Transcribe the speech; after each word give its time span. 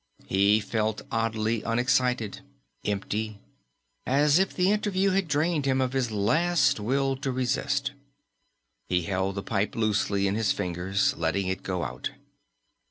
He 0.25 0.59
felt 0.59 1.03
oddly 1.11 1.61
unexcited, 1.61 2.41
empty, 2.83 3.37
as 4.03 4.39
if 4.39 4.51
the 4.51 4.71
interview 4.71 5.11
had 5.11 5.27
drained 5.27 5.67
him 5.67 5.79
of 5.79 5.93
his 5.93 6.09
last 6.09 6.79
will 6.79 7.15
to 7.17 7.31
resist. 7.31 7.91
He 8.89 9.03
held 9.03 9.35
the 9.35 9.43
pipe 9.43 9.75
loosely 9.75 10.25
in 10.25 10.33
his 10.33 10.53
fingers, 10.53 11.15
letting 11.17 11.45
it 11.49 11.61
go 11.61 11.83
out. 11.83 12.09